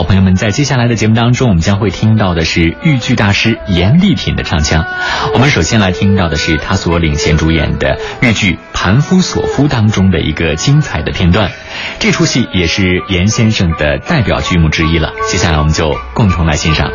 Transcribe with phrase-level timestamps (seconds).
[0.00, 4.82] 好朋友们，在接下来的节目当中，我们将会听到的是豫剧大师严丽品的唱腔。
[5.34, 11.50] 我们首先来听到的是他所领衔主演的豫剧《盘夫索夫》当中的一个精彩的片段。
[11.98, 15.12] 这出戏也是严先生的代表剧目之一了。
[15.30, 16.90] 接下来，我们就共同来欣赏。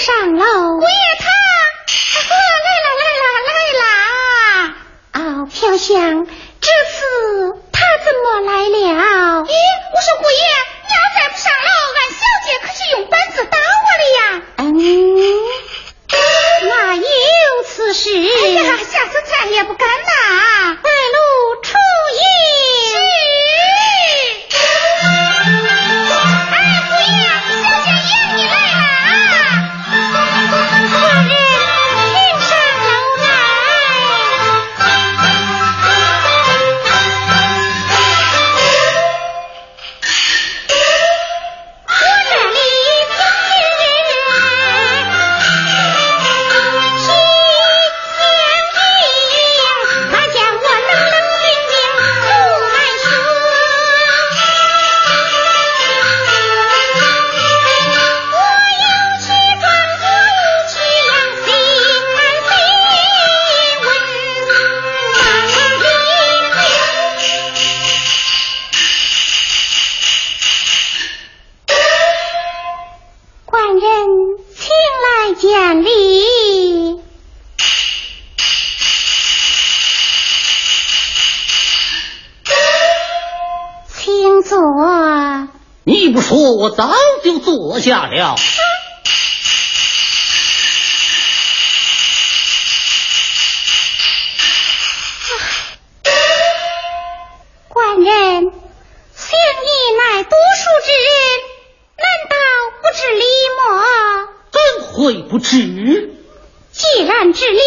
[0.00, 0.78] 上楼。
[0.78, 0.88] 姑爷
[1.20, 1.28] 他，
[2.30, 3.84] 来了来了来了！
[5.12, 6.26] 啊、哦，飘香。
[86.60, 86.92] 我早
[87.24, 88.36] 就坐下了。
[97.68, 98.12] 官人，
[98.44, 101.10] 想你乃读书之人，
[101.96, 102.36] 难道
[102.82, 103.24] 不知礼
[103.56, 103.64] 吗？
[104.52, 104.60] 怎
[104.92, 105.48] 会不知？
[106.72, 107.58] 既然知礼，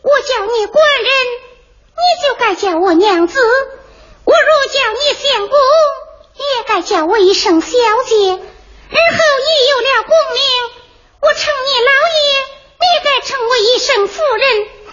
[0.00, 1.10] 我叫你官人，
[1.92, 3.38] 你就该叫我娘子；
[4.24, 5.97] 我若叫你相公，也
[6.68, 8.16] 再叫我一声小姐。
[8.26, 10.42] 日后已有了功名，
[11.22, 12.28] 我称你老爷，
[12.78, 14.66] 你再称我一声夫人。
[14.84, 14.92] 哼，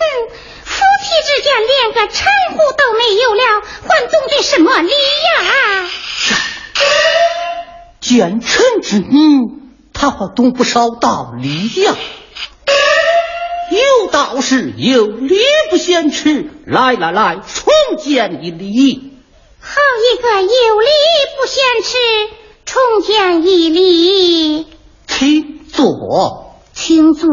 [0.63, 5.89] 夫妻之间连个称呼都没有了，还懂得什么礼呀？
[7.99, 9.51] 奸臣之女，
[9.93, 11.93] 她还懂不少道理呀。
[13.71, 15.37] 有道是有礼
[15.69, 19.11] 不嫌迟，来来来，重见一礼。
[19.67, 20.87] 好一个有礼
[21.37, 21.97] 不嫌迟，
[22.65, 24.67] 重见一礼，
[25.07, 27.27] 请坐，请坐。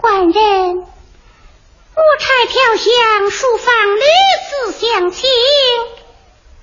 [0.00, 0.84] 官人，五
[2.20, 4.00] 彩飘香，书房屡
[4.46, 5.28] 次相请，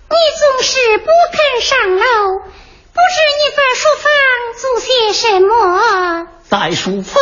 [0.07, 1.99] 你总是不肯上楼，
[2.39, 4.07] 不知你在书房
[4.61, 6.27] 做些什么？
[6.49, 7.21] 在书房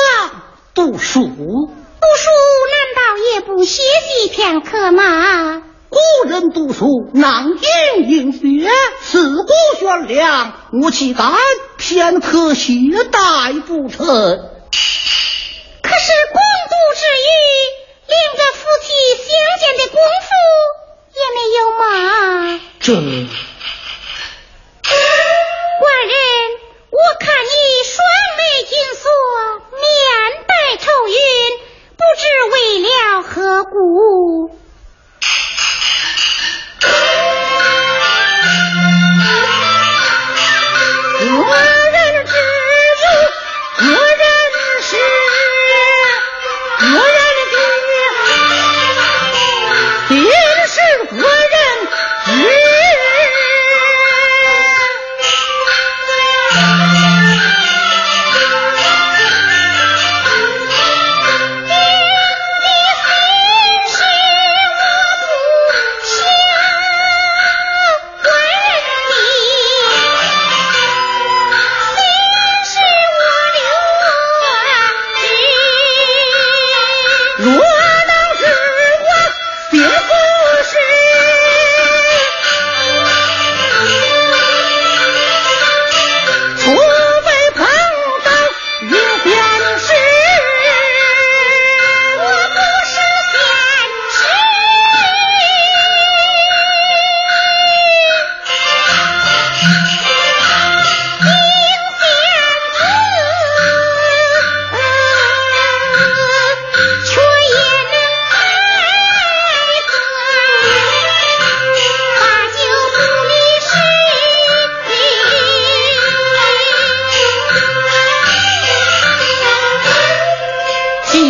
[0.75, 1.21] 读书。
[1.21, 2.29] 读书
[2.71, 3.01] 难道
[3.35, 5.61] 也不歇息片刻吗？
[5.89, 7.51] 古人读书囊
[7.95, 11.31] 萤映雪，四顾悬梁，我岂敢
[11.77, 13.99] 片刻懈怠不成？
[14.03, 14.09] 可
[15.99, 17.29] 是共读之余，
[18.07, 18.87] 连个夫妻
[19.21, 20.27] 相见的功夫
[21.13, 22.59] 也没有嘛？
[22.79, 22.89] 这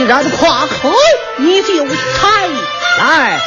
[0.04, 0.94] 既然夸口，
[1.38, 2.50] 你就猜
[2.98, 3.40] 来。